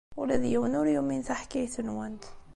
Ula 0.21 0.35
d 0.41 0.43
yiwen 0.51 0.77
ur 0.79 0.87
yumin 0.93 1.21
taḥkayt-nwent. 1.27 2.23